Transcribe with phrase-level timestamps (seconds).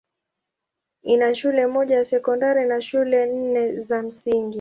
[1.03, 4.49] Ina shule moja ya sekondari na shule nne za msingi.